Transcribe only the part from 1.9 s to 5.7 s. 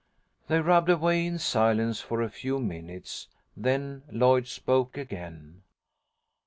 for a few minutes, then Lloyd spoke again.